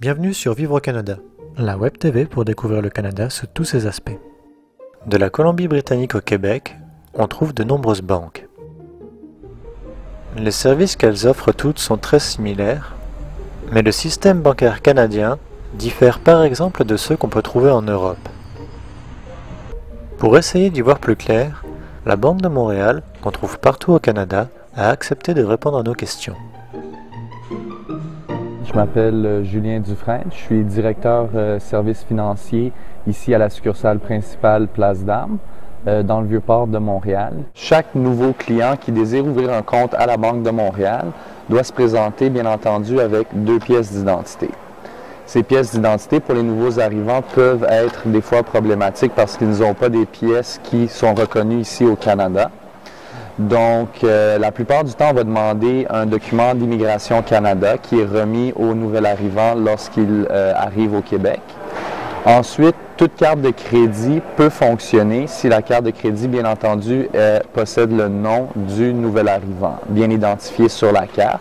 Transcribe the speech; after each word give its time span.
Bienvenue 0.00 0.32
sur 0.32 0.54
Vivre 0.54 0.76
au 0.76 0.80
Canada, 0.80 1.18
la 1.58 1.76
web 1.76 1.98
TV 1.98 2.24
pour 2.24 2.46
découvrir 2.46 2.80
le 2.80 2.88
Canada 2.88 3.28
sous 3.28 3.46
tous 3.46 3.64
ses 3.64 3.86
aspects. 3.86 4.18
De 5.04 5.18
la 5.18 5.28
Colombie-Britannique 5.28 6.14
au 6.14 6.22
Québec, 6.22 6.74
on 7.12 7.26
trouve 7.26 7.52
de 7.52 7.64
nombreuses 7.64 8.00
banques. 8.00 8.48
Les 10.38 10.52
services 10.52 10.96
qu'elles 10.96 11.26
offrent 11.26 11.52
toutes 11.52 11.78
sont 11.78 11.98
très 11.98 12.18
similaires, 12.18 12.94
mais 13.72 13.82
le 13.82 13.92
système 13.92 14.40
bancaire 14.40 14.80
canadien 14.80 15.38
diffère 15.74 16.18
par 16.18 16.44
exemple 16.44 16.86
de 16.86 16.96
ceux 16.96 17.18
qu'on 17.18 17.28
peut 17.28 17.42
trouver 17.42 17.70
en 17.70 17.82
Europe. 17.82 18.26
Pour 20.16 20.38
essayer 20.38 20.70
d'y 20.70 20.80
voir 20.80 20.98
plus 20.98 21.16
clair, 21.16 21.62
la 22.06 22.16
Banque 22.16 22.40
de 22.40 22.48
Montréal, 22.48 23.02
qu'on 23.20 23.32
trouve 23.32 23.58
partout 23.58 23.92
au 23.92 23.98
Canada, 23.98 24.48
a 24.76 24.88
accepté 24.90 25.34
de 25.34 25.42
répondre 25.42 25.78
à 25.78 25.82
nos 25.82 25.94
questions. 25.94 26.34
Je 28.64 28.72
m'appelle 28.74 29.26
euh, 29.26 29.44
Julien 29.44 29.80
Dufresne, 29.80 30.26
je 30.30 30.36
suis 30.36 30.62
directeur 30.62 31.28
euh, 31.34 31.58
service 31.58 32.04
financier 32.04 32.72
ici 33.08 33.34
à 33.34 33.38
la 33.38 33.50
succursale 33.50 33.98
principale 33.98 34.68
Place 34.68 35.04
d'Armes 35.04 35.38
euh, 35.88 36.04
dans 36.04 36.20
le 36.20 36.28
Vieux-Port 36.28 36.68
de 36.68 36.78
Montréal. 36.78 37.32
Chaque 37.54 37.94
nouveau 37.96 38.32
client 38.32 38.76
qui 38.80 38.92
désire 38.92 39.26
ouvrir 39.26 39.52
un 39.52 39.62
compte 39.62 39.94
à 39.94 40.06
la 40.06 40.16
Banque 40.16 40.44
de 40.44 40.50
Montréal 40.50 41.06
doit 41.48 41.64
se 41.64 41.72
présenter 41.72 42.30
bien 42.30 42.46
entendu 42.46 43.00
avec 43.00 43.26
deux 43.32 43.58
pièces 43.58 43.90
d'identité. 43.90 44.50
Ces 45.26 45.42
pièces 45.42 45.72
d'identité 45.72 46.20
pour 46.20 46.34
les 46.34 46.42
nouveaux 46.42 46.78
arrivants 46.78 47.22
peuvent 47.34 47.66
être 47.68 48.06
des 48.06 48.20
fois 48.20 48.44
problématiques 48.44 49.12
parce 49.16 49.36
qu'ils 49.36 49.58
n'ont 49.58 49.74
pas 49.74 49.88
des 49.88 50.06
pièces 50.06 50.60
qui 50.62 50.86
sont 50.86 51.14
reconnues 51.14 51.60
ici 51.60 51.84
au 51.84 51.96
Canada. 51.96 52.50
Donc, 53.48 54.04
euh, 54.04 54.36
la 54.38 54.52
plupart 54.52 54.84
du 54.84 54.92
temps, 54.92 55.10
on 55.10 55.14
va 55.14 55.24
demander 55.24 55.86
un 55.88 56.04
document 56.04 56.54
d'immigration 56.54 57.22
Canada 57.22 57.78
qui 57.78 57.98
est 57.98 58.04
remis 58.04 58.52
au 58.54 58.74
nouvel 58.74 59.06
arrivant 59.06 59.54
lorsqu'il 59.54 60.26
euh, 60.30 60.52
arrive 60.54 60.94
au 60.94 61.00
Québec. 61.00 61.40
Ensuite, 62.26 62.74
toute 62.98 63.16
carte 63.16 63.40
de 63.40 63.48
crédit 63.48 64.20
peut 64.36 64.50
fonctionner 64.50 65.26
si 65.26 65.48
la 65.48 65.62
carte 65.62 65.84
de 65.84 65.90
crédit, 65.90 66.28
bien 66.28 66.44
entendu, 66.44 67.08
possède 67.54 67.96
le 67.96 68.08
nom 68.08 68.48
du 68.54 68.92
nouvel 68.92 69.28
arrivant, 69.28 69.78
bien 69.88 70.10
identifié 70.10 70.68
sur 70.68 70.92
la 70.92 71.06
carte. 71.06 71.40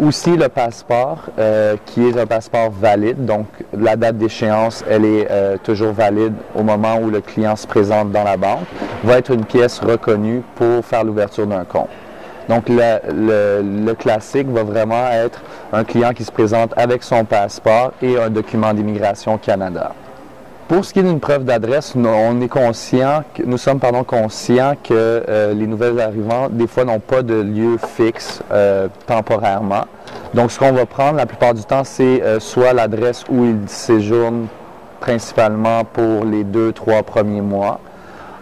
Aussi 0.00 0.36
le 0.36 0.48
passeport, 0.48 1.18
euh, 1.38 1.76
qui 1.84 2.06
est 2.06 2.18
un 2.18 2.26
passeport 2.26 2.70
valide. 2.70 3.26
Donc, 3.26 3.46
la 3.78 3.96
date 3.96 4.16
d'échéance, 4.16 4.82
elle 4.88 5.04
est 5.04 5.28
euh, 5.30 5.58
toujours 5.62 5.92
valide 5.92 6.32
au 6.54 6.62
moment 6.62 6.96
où 6.96 7.10
le 7.10 7.20
client 7.20 7.56
se 7.56 7.66
présente 7.66 8.10
dans 8.10 8.24
la 8.24 8.38
banque, 8.38 8.64
va 9.04 9.18
être 9.18 9.32
une 9.32 9.44
pièce 9.44 9.80
reconnue 9.80 10.42
pour 10.54 10.84
faire 10.84 11.04
l'ouverture 11.04 11.46
d'un 11.46 11.64
compte. 11.64 11.90
Donc, 12.48 12.64
le, 12.68 13.92
classique 13.92 14.48
va 14.48 14.62
vraiment 14.62 15.08
être 15.08 15.42
un 15.72 15.84
client 15.84 16.12
qui 16.12 16.24
se 16.24 16.32
présente 16.32 16.72
avec 16.76 17.02
son 17.02 17.24
passeport 17.24 17.92
et 18.00 18.18
un 18.18 18.30
document 18.30 18.72
d'immigration 18.72 19.36
Canada. 19.36 19.92
Pour 20.72 20.86
ce 20.86 20.94
qui 20.94 21.00
est 21.00 21.02
d'une 21.02 21.20
preuve 21.20 21.44
d'adresse, 21.44 21.94
nous 21.94 23.58
sommes 23.58 23.78
pardon, 23.78 24.04
conscients 24.04 24.72
que 24.82 24.94
euh, 24.94 25.52
les 25.52 25.66
nouvelles 25.66 26.00
arrivants, 26.00 26.48
des 26.48 26.66
fois, 26.66 26.86
n'ont 26.86 26.98
pas 26.98 27.20
de 27.20 27.34
lieu 27.34 27.76
fixe 27.76 28.40
euh, 28.50 28.88
temporairement. 29.06 29.84
Donc, 30.32 30.50
ce 30.50 30.58
qu'on 30.58 30.72
va 30.72 30.86
prendre 30.86 31.18
la 31.18 31.26
plupart 31.26 31.52
du 31.52 31.62
temps, 31.62 31.84
c'est 31.84 32.22
euh, 32.22 32.40
soit 32.40 32.72
l'adresse 32.72 33.22
où 33.28 33.44
ils 33.44 33.68
séjournent 33.68 34.46
principalement 34.98 35.84
pour 35.84 36.24
les 36.24 36.42
deux, 36.42 36.72
trois 36.72 37.02
premiers 37.02 37.42
mois. 37.42 37.78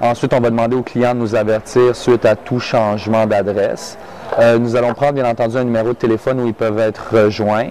Ensuite, 0.01 0.33
on 0.33 0.39
va 0.39 0.51
demander 0.51 0.77
aux 0.77 0.85
clients 0.85 1.17
de 1.17 1.19
nous 1.19 1.35
avertir 1.35 1.97
suite 1.97 2.25
à 2.25 2.37
tout 2.37 2.61
changement 2.61 3.27
d'adresse. 3.27 3.99
nous 4.61 4.77
allons 4.77 4.95
prendre, 4.95 5.15
bien 5.15 5.29
entendu, 5.29 5.57
un 5.57 5.65
numéro 5.65 5.89
de 5.89 5.95
téléphone 5.95 6.39
où 6.43 6.47
ils 6.47 6.55
peuvent 6.55 6.79
être 6.79 7.09
rejoints 7.13 7.71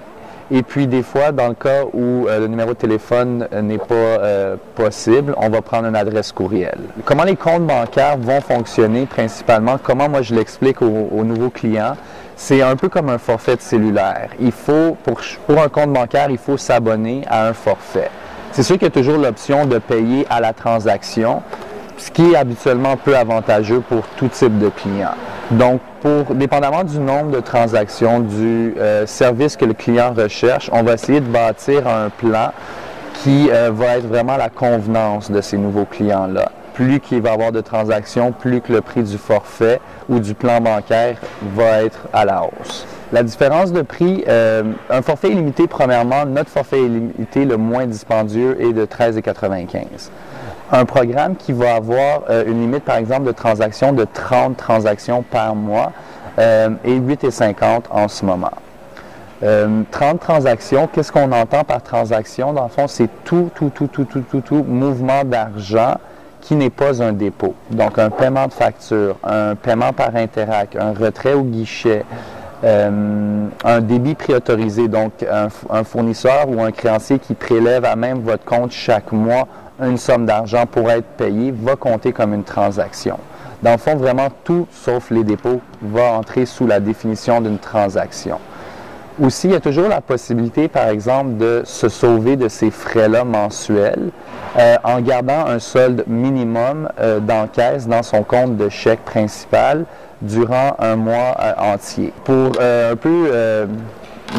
et 0.52 0.64
puis 0.64 0.88
des 0.88 1.04
fois, 1.04 1.32
dans 1.32 1.48
le 1.48 1.54
cas 1.54 1.84
où 1.94 2.28
euh, 2.28 2.40
le 2.40 2.48
numéro 2.48 2.70
de 2.70 2.78
téléphone 2.78 3.48
n'est 3.62 3.78
pas 3.78 3.94
euh, 3.94 4.56
possible, 4.76 5.36
on 5.38 5.50
va 5.50 5.62
prendre 5.62 5.88
une 5.88 5.96
adresse 5.96 6.32
courriel. 6.32 6.78
Comment 7.06 7.24
les 7.24 7.36
comptes 7.36 7.68
bancaires 7.68 8.18
vont 8.18 8.42
fonctionner 8.42 9.06
principalement, 9.06 9.78
comment 9.82 10.10
moi 10.10 10.22
je 10.24 10.34
l'explique 10.34 10.82
aux, 10.82 11.24
nouveaux 11.24 11.52
clients, 11.52 11.96
c'est 12.36 12.62
un 12.62 12.76
peu 12.76 12.90
comme 12.90 13.10
un 13.10 13.20
forfait 13.20 13.58
de 13.58 13.62
cellulaire. 13.62 14.30
Il 14.40 14.52
faut, 14.52 14.98
pour, 15.04 15.22
pour 15.46 15.62
un 15.62 15.70
compte 15.70 15.94
bancaire, 15.94 16.32
il 16.32 16.38
faut 16.38 16.58
s'abonner 16.58 17.24
à 17.30 17.48
un 17.48 17.54
forfait. 17.54 18.10
C'est 18.52 18.64
sûr 18.64 18.78
qu'il 18.78 18.86
y 18.86 18.88
a 18.88 18.92
toujours 18.92 19.18
l'option 19.18 19.66
de 19.66 19.78
payer 19.78 20.26
à 20.30 20.40
la 20.40 20.54
transaction, 20.54 21.44
ce 21.98 22.10
qui 22.10 22.32
est 22.32 22.36
habituellement 22.36 22.98
peu 22.98 23.16
avantageux 23.16 23.82
pour 23.82 24.08
tout 24.18 24.30
type 24.30 24.58
de 24.58 24.70
client. 24.70 25.14
Donc, 25.52 25.82
dépendamment 26.32 26.84
du 26.84 27.00
nombre 27.00 27.32
de 27.32 27.40
transactions, 27.40 28.20
du 28.20 28.76
euh, 28.78 29.08
service 29.08 29.56
que 29.56 29.66
le 29.66 29.74
client 29.74 30.14
recherche, 30.14 30.70
on 30.72 30.84
va 30.84 30.94
essayer 30.94 31.22
de 31.22 31.26
bâtir 31.28 31.88
un 31.88 32.10
plan 32.10 32.52
qui 33.24 33.50
euh, 33.50 33.72
va 33.74 33.98
être 33.98 34.08
vraiment 34.08 34.38
la 34.38 34.50
convenance 34.50 35.32
de 35.32 35.42
ces 35.42 35.58
nouveaux 35.58 35.86
clients-là. 35.86 36.52
Plus 36.76 37.00
qu'il 37.00 37.22
va 37.22 37.32
y 37.32 37.34
avoir 37.34 37.52
de 37.52 37.62
transactions, 37.62 38.32
plus 38.32 38.62
que 38.62 38.72
le 38.72 38.82
prix 38.82 39.02
du 39.02 39.18
forfait 39.18 39.82
ou 40.08 40.20
du 40.20 40.36
plan 40.36 40.62
bancaire 40.62 41.18
va 41.56 41.82
être 41.84 42.08
à 42.14 42.26
la 42.26 42.44
hausse. 42.44 42.86
La 43.12 43.24
différence 43.24 43.74
de 43.74 43.82
prix, 43.82 44.24
euh, 44.28 44.64
un 44.92 45.02
forfait 45.02 45.32
illimité, 45.32 45.66
premièrement, 45.68 46.28
notre 46.28 46.52
forfait 46.52 46.84
illimité 46.84 47.44
le 47.44 47.58
moins 47.58 47.88
dispendieux 47.88 48.56
est 48.62 48.72
de 48.72 48.86
13,95 48.86 50.12
un 50.72 50.86
programme 50.86 51.36
qui 51.36 51.52
va 51.52 51.76
avoir 51.76 52.24
euh, 52.30 52.46
une 52.46 52.62
limite, 52.62 52.84
par 52.84 52.98
exemple, 52.98 53.24
de 53.26 53.32
transactions 53.32 53.94
de 53.94 54.06
30 54.06 54.58
transactions 54.58 55.24
par 55.24 55.56
mois 55.56 55.92
euh, 56.38 56.70
et 56.84 57.00
8,50 57.00 57.84
en 57.90 58.08
ce 58.08 58.26
moment. 58.26 58.52
30 59.42 59.48
euh, 59.48 59.84
transactions, 60.20 60.88
qu'est-ce 60.92 61.12
qu'on 61.12 61.32
entend 61.32 61.64
par 61.64 61.82
transaction? 61.82 62.52
Dans 62.54 62.64
le 62.64 62.70
fond, 62.70 62.88
c'est 62.88 63.10
tout, 63.24 63.50
tout, 63.56 63.72
tout, 63.74 63.88
tout, 63.88 64.04
tout, 64.06 64.22
tout, 64.30 64.42
tout 64.42 64.64
mouvement 64.68 65.24
d'argent 65.24 65.96
qui 66.42 66.56
n'est 66.56 66.70
pas 66.70 67.02
un 67.02 67.14
dépôt. 67.14 67.56
Donc, 67.72 67.98
un 67.98 68.10
paiement 68.10 68.48
de 68.48 68.54
facture, 68.54 69.16
un 69.24 69.56
paiement 69.56 69.94
par 69.94 70.16
Interac, 70.16 70.76
un 70.76 70.94
retrait 70.94 71.34
au 71.34 71.44
guichet, 71.44 72.04
un 72.64 73.82
débit 73.82 74.16
préautorisé, 74.16 74.88
donc 74.90 75.12
un, 75.30 75.84
fournisseur 75.84 76.50
ou 76.50 76.62
un 76.62 76.72
créancier 76.72 77.20
qui 77.20 77.34
prélève 77.34 77.86
à 77.86 77.96
même 77.96 78.20
votre 78.20 78.44
compte 78.44 78.72
chaque 78.72 79.12
mois 79.12 79.48
une 79.82 79.98
somme 79.98 80.26
d'argent 80.26 80.66
pour 80.66 80.90
être 80.92 81.08
payé 81.18 81.54
va 81.56 81.76
compter 81.76 82.12
comme 82.12 82.34
une 82.34 82.44
transaction. 82.44 83.18
Dans 83.62 83.72
le 83.72 83.78
fond, 83.78 83.96
vraiment 83.96 84.30
tout, 84.44 84.68
sauf 84.72 85.12
les 85.12 85.24
dépôts, 85.24 85.60
va 85.82 86.14
entrer 86.14 86.46
sous 86.46 86.66
la 86.66 86.80
définition 86.80 87.42
d'une 87.42 87.60
transaction. 87.60 88.40
Aussi, 89.22 89.48
il 89.48 89.54
y 89.54 89.56
a 89.56 89.60
toujours 89.60 89.90
la 89.90 90.00
possibilité, 90.00 90.70
par 90.70 90.88
exemple, 90.88 91.36
de 91.36 91.64
se 91.66 91.90
sauver 91.90 92.38
de 92.38 92.48
ces 92.48 92.72
frais-là 92.72 93.26
mensuels 93.26 94.12
euh, 94.58 94.78
en 94.86 95.02
gardant 95.02 95.46
un 95.46 95.60
solde 95.60 96.06
minimum 96.08 96.88
euh, 97.02 97.20
d'encaisse 97.20 97.86
dans 97.86 98.02
son 98.02 98.24
compte 98.24 98.56
de 98.56 98.70
chèque 98.70 99.04
principal 99.04 99.84
durant 100.22 100.76
un 100.80 100.96
mois 100.96 101.36
euh, 101.42 101.74
entier. 101.74 102.14
Pour 102.24 102.52
un 102.62 102.96
peu 102.96 103.30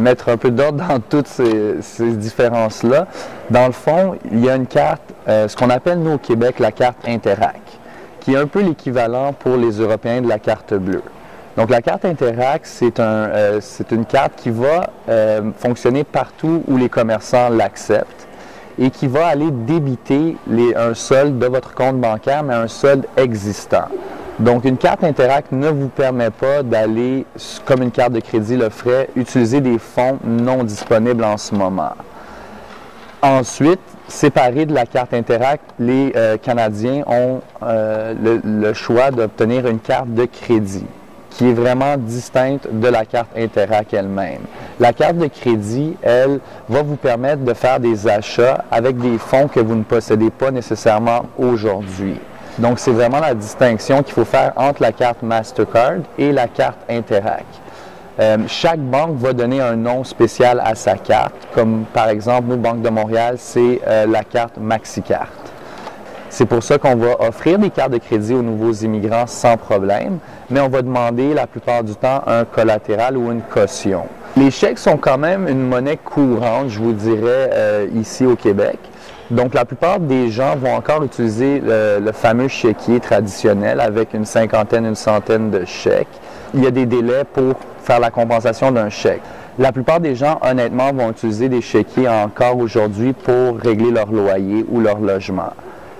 mettre 0.00 0.28
un 0.28 0.36
peu 0.36 0.50
d'ordre 0.50 0.84
dans 0.86 1.00
toutes 1.00 1.26
ces, 1.26 1.76
différences-là. 2.00 3.06
Dans 3.50 3.66
le 3.66 3.72
fond, 3.72 4.16
il 4.30 4.44
y 4.44 4.50
a 4.50 4.56
une 4.56 4.66
carte, 4.66 5.02
euh, 5.28 5.48
ce 5.48 5.56
qu'on 5.56 5.70
appelle 5.70 5.98
nous 5.98 6.12
au 6.12 6.18
Québec 6.18 6.58
la 6.58 6.72
carte 6.72 6.98
Interac, 7.06 7.60
qui 8.20 8.34
est 8.34 8.36
un 8.36 8.46
peu 8.46 8.60
l'équivalent 8.60 9.32
pour 9.32 9.56
les 9.56 9.72
Européens 9.72 10.20
de 10.20 10.28
la 10.28 10.38
carte 10.38 10.74
bleue. 10.74 11.02
Donc 11.56 11.70
la 11.70 11.82
carte 11.82 12.04
Interac, 12.04 12.62
c'est 12.64 13.00
un, 13.00 13.04
euh, 13.04 13.60
une 13.90 14.06
carte 14.06 14.32
qui 14.36 14.50
va 14.50 14.90
euh, 15.08 15.50
fonctionner 15.58 16.04
partout 16.04 16.62
où 16.68 16.76
les 16.76 16.88
commerçants 16.88 17.48
l'acceptent 17.48 18.28
et 18.78 18.90
qui 18.90 19.08
va 19.08 19.26
aller 19.26 19.50
débiter 19.50 20.36
un 20.76 20.94
solde 20.94 21.38
de 21.38 21.46
votre 21.46 21.74
compte 21.74 22.00
bancaire, 22.00 22.42
mais 22.42 22.54
un 22.54 22.68
solde 22.68 23.04
existant. 23.16 23.88
Donc, 24.40 24.64
une 24.64 24.78
carte 24.78 25.04
Interact 25.04 25.52
ne 25.52 25.68
vous 25.68 25.88
permet 25.88 26.30
pas 26.30 26.62
d'aller, 26.62 27.26
comme 27.66 27.82
une 27.82 27.90
carte 27.90 28.12
de 28.12 28.20
crédit 28.20 28.56
le 28.56 28.70
ferait, 28.70 29.10
utiliser 29.14 29.60
des 29.60 29.78
fonds 29.78 30.18
non 30.24 30.64
disponibles 30.64 31.24
en 31.24 31.36
ce 31.36 31.54
moment. 31.54 31.92
Ensuite, 33.20 33.80
séparé 34.08 34.64
de 34.64 34.72
la 34.72 34.86
carte 34.86 35.12
Interact, 35.12 35.62
les 35.78 36.14
euh, 36.16 36.38
Canadiens 36.38 37.02
ont 37.06 37.42
euh, 37.62 38.14
le, 38.42 38.72
choix 38.72 39.10
d'obtenir 39.10 39.66
une 39.66 39.78
carte 39.78 40.08
de 40.14 40.24
crédit 40.24 40.86
qui 41.28 41.50
est 41.50 41.52
vraiment 41.52 41.98
distincte 41.98 42.66
de 42.72 42.88
la 42.88 43.04
carte 43.04 43.28
Interact 43.36 43.92
elle-même. 43.92 44.40
La 44.80 44.94
carte 44.94 45.18
de 45.18 45.26
crédit, 45.26 45.96
elle, 46.00 46.40
va 46.66 46.82
vous 46.82 46.96
permettre 46.96 47.44
de 47.44 47.52
faire 47.52 47.78
des 47.78 48.08
achats 48.08 48.64
avec 48.70 48.96
des 48.96 49.18
fonds 49.18 49.48
que 49.48 49.60
vous 49.60 49.74
ne 49.74 49.84
possédez 49.84 50.30
pas 50.30 50.50
nécessairement 50.50 51.26
aujourd'hui. 51.38 52.16
Donc, 52.60 52.78
c'est 52.78 52.90
vraiment 52.90 53.20
la 53.20 53.34
distinction 53.34 54.02
qu'il 54.02 54.12
faut 54.12 54.26
faire 54.26 54.52
entre 54.56 54.82
la 54.82 54.92
carte 54.92 55.22
Mastercard 55.22 56.00
et 56.18 56.30
la 56.30 56.46
carte 56.46 56.78
Interac. 56.90 57.46
Euh, 58.18 58.36
chaque 58.48 58.80
banque 58.80 59.16
va 59.16 59.32
donner 59.32 59.62
un 59.62 59.76
nom 59.76 60.04
spécial 60.04 60.60
à 60.62 60.74
sa 60.74 60.96
carte, 60.96 61.48
comme 61.54 61.84
par 61.94 62.10
exemple, 62.10 62.48
nous, 62.48 62.58
Banque 62.58 62.82
de 62.82 62.90
Montréal, 62.90 63.36
c'est 63.38 63.80
euh, 63.86 64.04
la 64.06 64.24
carte 64.24 64.58
MaxiCard. 64.58 65.30
C'est 66.28 66.44
pour 66.44 66.62
ça 66.62 66.76
qu'on 66.76 66.96
va 66.96 67.18
offrir 67.26 67.58
des 67.58 67.70
cartes 67.70 67.92
de 67.92 67.98
crédit 67.98 68.34
aux 68.34 68.42
nouveaux 68.42 68.72
immigrants 68.72 69.26
sans 69.26 69.56
problème, 69.56 70.18
mais 70.50 70.60
on 70.60 70.68
va 70.68 70.82
demander 70.82 71.32
la 71.32 71.46
plupart 71.46 71.82
du 71.82 71.94
temps 71.94 72.20
un 72.26 72.44
collatéral 72.44 73.16
ou 73.16 73.32
une 73.32 73.40
caution. 73.40 74.04
Les 74.36 74.50
chèques 74.50 74.78
sont 74.78 74.98
quand 74.98 75.18
même 75.18 75.48
une 75.48 75.66
monnaie 75.66 75.96
courante, 75.96 76.68
je 76.68 76.78
vous 76.78 76.92
dirais, 76.92 77.50
euh, 77.52 77.86
ici 77.94 78.26
au 78.26 78.36
Québec. 78.36 78.78
Donc, 79.30 79.54
la 79.54 79.64
plupart 79.64 80.00
des 80.00 80.28
gens 80.30 80.56
vont 80.56 80.74
encore 80.74 81.04
utiliser 81.04 81.62
le, 81.64 82.10
fameux 82.12 82.48
chéquier 82.48 82.98
traditionnel 82.98 83.80
avec 83.80 84.12
une 84.12 84.24
cinquantaine, 84.24 84.84
une 84.84 84.96
centaine 84.96 85.50
de 85.50 85.64
chèques. 85.64 86.08
Il 86.52 86.64
y 86.64 86.66
a 86.66 86.72
des 86.72 86.84
délais 86.84 87.22
pour 87.32 87.54
faire 87.82 88.00
la 88.00 88.10
compensation 88.10 88.72
d'un 88.72 88.88
chèque. 88.88 89.22
La 89.58 89.70
plupart 89.70 90.00
des 90.00 90.16
gens, 90.16 90.40
honnêtement, 90.42 90.92
vont 90.92 91.10
utiliser 91.10 91.48
des 91.48 91.60
chéquiers 91.60 92.08
encore 92.08 92.58
aujourd'hui 92.58 93.12
pour 93.12 93.56
régler 93.58 93.92
leur 93.92 94.10
loyer 94.10 94.64
ou 94.68 94.80
leur 94.80 94.98
logement. 94.98 95.52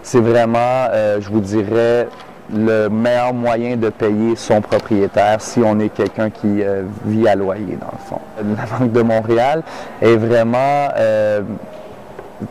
C'est 0.03 0.21
vraiment, 0.21 0.89
euh, 0.93 1.21
je 1.21 1.29
vous 1.31 1.41
dirais, 1.41 2.09
le 2.53 2.89
meilleur 2.89 3.33
moyen 3.33 3.77
de 3.77 3.91
payer 3.91 4.35
son 4.35 4.61
propriétaire 4.61 5.41
si 5.41 5.61
on 5.65 5.79
est 5.79 5.91
quelqu'un 5.91 6.31
qui 6.31 6.63
euh, 6.63 6.83
vit 7.05 7.29
à 7.29 7.37
loyer, 7.37 7.79
dans 7.81 7.93
le 7.93 8.09
fond. 8.09 8.21
La 8.57 8.79
Banque 8.79 8.91
de 8.91 9.03
Montréal 9.03 9.63
est 10.03 10.17
vraiment... 10.17 10.89
Euh, 10.97 11.43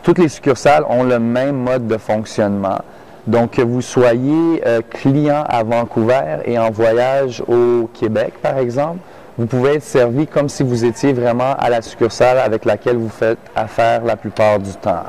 toutes 0.02 0.18
les 0.18 0.28
succursales 0.28 0.84
ont 0.88 1.02
le 1.02 1.18
même 1.18 1.56
mode 1.56 1.86
de 1.86 1.96
fonctionnement. 1.96 2.78
Donc, 3.26 3.52
que 3.52 3.62
vous 3.62 3.82
soyez 3.82 4.62
euh, 4.66 4.80
client 4.88 5.44
à 5.48 5.62
Vancouver 5.62 6.38
et 6.46 6.58
en 6.58 6.70
voyage 6.70 7.42
au 7.46 7.88
Québec, 7.92 8.34
par 8.42 8.58
exemple, 8.58 8.98
vous 9.38 9.46
pouvez 9.46 9.76
être 9.76 9.82
servi 9.82 10.26
comme 10.26 10.48
si 10.48 10.62
vous 10.62 10.84
étiez 10.84 11.12
vraiment 11.12 11.54
à 11.58 11.70
la 11.70 11.82
succursale 11.82 12.38
avec 12.38 12.64
laquelle 12.64 12.96
vous 12.96 13.08
faites 13.08 13.38
affaire 13.54 14.04
la 14.04 14.16
plupart 14.16 14.58
du 14.58 14.72
temps. 14.72 15.04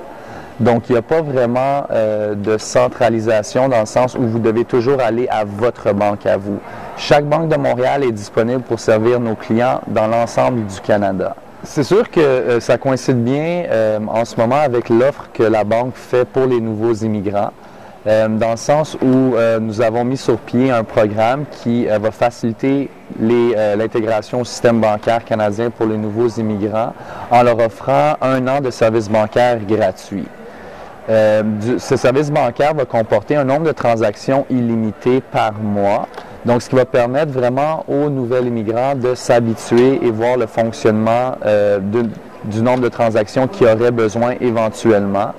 Donc, 0.60 0.89
il 0.89 0.92
n'y 0.92 0.98
a 1.00 1.01
pas 1.01 1.22
vraiment 1.22 1.88
euh, 1.92 2.36
de 2.36 2.57
centralisation 2.57 3.68
dans 3.68 3.80
le 3.80 3.86
sens 3.86 4.16
où 4.16 4.22
vous 4.22 4.39
devez 4.39 4.63
toujours 4.63 5.00
aller 5.01 5.27
à 5.30 5.44
votre 5.44 5.92
banque 5.94 6.25
à 6.25 6.38
vous. 6.38 6.60
Chaque 6.98 7.25
banque 7.25 7.50
de 7.50 7.57
Montréal 7.57 8.04
est 8.04 8.12
disponible 8.12 8.62
pour 8.62 8.80
servir 8.80 9.19
nos 9.19 9.36
clients 9.36 9.81
dans 9.88 10.07
l'ensemble 10.07 10.66
du 10.68 10.80
Canada. 10.81 11.36
C'est 11.63 11.84
sûr 11.84 12.10
que 12.10 12.19
euh, 12.19 12.60
ça 12.60 12.78
coïncide 12.78 13.24
bien 13.24 13.66
euh, 13.69 14.00
en 14.08 14.25
ce 14.25 14.36
moment 14.36 14.60
avec 14.60 14.90
l'offre 14.90 15.30
que 15.34 15.44
la 15.44 15.63
banque 15.63 15.96
fait 15.96 16.25
pour 16.25 16.48
les 16.48 16.60
nouveaux 16.60 16.94
immigrants. 16.94 17.52
dans 18.06 18.52
le 18.52 18.58
sens 18.58 18.98
où 19.00 19.36
nous 19.62 19.81
avons 19.81 20.04
mis 20.04 20.18
sur 20.18 20.40
pied 20.40 20.72
un 20.72 20.84
programme 20.84 21.46
qui 21.52 21.86
va 21.86 22.10
faciliter 22.10 22.90
l'intégration 23.19 24.42
au 24.42 24.44
système 24.44 24.81
bancaire 24.81 25.24
canadien 25.24 25.69
pour 25.69 25.86
les 25.86 25.98
nouveaux 25.98 26.30
immigrants 26.30 26.94
en 27.30 27.44
leur 27.44 27.60
offrant 27.60 28.16
un 28.22 28.48
an 28.48 28.60
de 28.60 28.72
services 28.72 29.08
bancaires 29.08 29.60
gratuits. 29.68 30.28
Euh, 31.10 31.44
ce 31.80 31.96
service 31.96 32.31
bancaire 32.31 32.74
va 32.74 32.86
comporter 32.86 33.36
un 33.36 33.44
nombre 33.44 33.66
de 33.66 33.72
transactions 33.72 34.46
illimitées 34.50 35.22
par 35.22 35.54
mois. 35.54 36.08
Donc, 36.45 36.61
ce 36.61 36.69
qui 36.69 36.75
va 36.75 36.85
permettre 36.85 37.31
vraiment 37.31 37.85
aux 37.88 38.09
nouveaux 38.09 38.41
immigrants 38.41 38.95
de 38.95 39.13
s'habituer 39.13 39.99
et 40.03 40.09
voir 40.09 40.38
le 40.38 40.47
fonctionnement 40.47 41.35
euh, 41.45 41.79
du 42.45 42.61
nombre 42.61 42.81
de 42.81 42.89
transactions 42.89 43.47
qu'ils 43.47 43.67
auraient 43.67 43.91
besoin 43.91 44.33
éventuellement. 44.41 45.33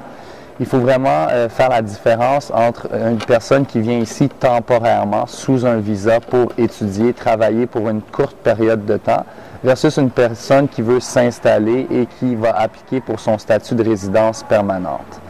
Il 0.60 0.66
faut 0.66 0.78
vraiment 0.78 1.26
euh, 1.30 1.48
faire 1.48 1.70
la 1.70 1.82
différence 1.82 2.52
entre 2.54 2.88
une 2.94 3.18
personne 3.18 3.66
qui 3.66 3.80
vient 3.80 3.98
ici 3.98 4.28
temporairement 4.28 5.26
sous 5.26 5.66
un 5.66 5.78
visa 5.78 6.20
pour 6.20 6.52
étudier, 6.56 7.12
travailler 7.14 7.66
pour 7.66 7.88
une 7.88 8.00
courte 8.00 8.36
période 8.36 8.84
de 8.84 8.96
temps, 8.96 9.24
versus 9.64 9.96
une 9.96 10.10
personne 10.10 10.68
qui 10.68 10.82
veut 10.82 11.00
s'installer 11.00 11.88
et 11.90 12.06
qui 12.18 12.36
va 12.36 12.56
appliquer 12.56 13.00
pour 13.00 13.18
son 13.18 13.38
statut 13.38 13.74
de 13.74 13.82
résidence 13.82 14.44
permanente. 14.44 15.20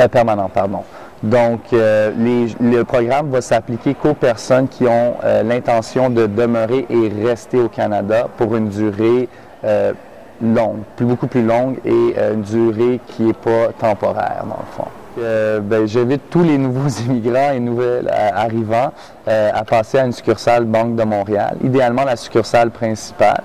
Euh, 0.00 0.08
permanent, 0.08 0.48
pardon. 0.48 0.82
Donc, 1.22 1.72
euh, 1.72 2.10
le 2.16 2.82
programme 2.82 3.30
va 3.30 3.40
s'appliquer 3.40 3.94
qu'aux 3.94 4.14
personnes 4.14 4.66
qui 4.66 4.86
ont 4.86 5.14
euh, 5.22 5.42
l'intention 5.42 6.10
de 6.10 6.26
demeurer 6.26 6.86
et 6.90 7.12
rester 7.24 7.60
au 7.60 7.68
Canada 7.68 8.28
pour 8.36 8.56
une 8.56 8.68
durée 8.68 9.28
longue, 10.42 10.80
plus, 10.96 11.06
beaucoup 11.06 11.28
plus 11.28 11.44
longue 11.44 11.76
et 11.84 12.16
une 12.34 12.42
durée 12.42 12.98
qui 13.06 13.22
n'est 13.22 13.32
pas 13.32 13.68
temporaire, 13.78 14.44
dans 14.44 14.56
le 14.58 14.72
fond. 14.72 15.60
Ben, 15.62 15.86
j'invite 15.86 16.28
tous 16.30 16.42
les 16.42 16.58
nouveaux 16.58 16.88
immigrants 17.06 17.52
et 17.52 17.60
nouvelles 17.60 18.10
arrivants 18.12 18.90
à 19.26 19.64
passer 19.64 19.98
à 19.98 20.06
une 20.06 20.12
succursale 20.12 20.64
Banque 20.64 20.96
de 20.96 21.04
Montréal, 21.04 21.56
idéalement 21.62 22.02
la 22.02 22.16
succursale 22.16 22.72
principale. 22.72 23.44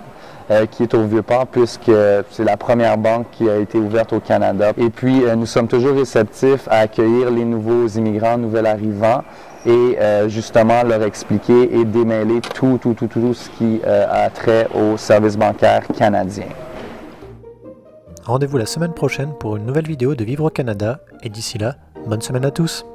Euh, 0.49 0.65
qui 0.65 0.83
est 0.83 0.93
au 0.93 1.03
Vieux-Port, 1.03 1.47
puisque 1.47 1.91
c'est 2.29 2.45
la 2.45 2.55
première 2.55 2.97
banque 2.97 3.25
qui 3.31 3.49
a 3.49 3.57
été 3.57 3.77
ouverte 3.77 4.13
au 4.13 4.21
Canada. 4.21 4.71
Et 4.77 4.89
puis, 4.89 5.25
euh, 5.25 5.35
nous 5.35 5.45
sommes 5.45 5.67
toujours 5.67 5.97
réceptifs 5.97 6.69
à 6.69 6.77
accueillir 6.77 7.29
les 7.31 7.43
nouveaux 7.43 7.85
immigrants, 7.85 8.37
nouveaux 8.37 8.65
arrivants, 8.65 9.23
et 9.65 9.97
euh, 9.99 10.29
justement 10.29 10.83
leur 10.83 11.03
expliquer 11.03 11.77
et 11.77 11.83
démêler 11.83 12.39
tout, 12.39 12.79
tout, 12.81 12.93
tout, 12.93 13.07
tout, 13.07 13.33
ce 13.33 13.49
qui 13.57 13.81
a 13.85 14.29
trait 14.29 14.69
au 14.73 14.95
service 14.95 15.35
bancaire 15.35 15.85
canadien. 15.97 16.47
Rendez-vous 18.23 18.57
la 18.57 18.65
semaine 18.65 18.93
prochaine 18.93 19.33
pour 19.37 19.57
une 19.57 19.65
nouvelle 19.65 19.87
vidéo 19.87 20.15
de 20.15 20.23
Vivre 20.23 20.45
au 20.45 20.49
Canada, 20.49 21.01
et 21.23 21.29
d'ici 21.29 21.57
là, 21.57 21.75
bonne 22.05 22.21
semaine 22.21 22.45
à 22.45 22.51
tous 22.51 22.85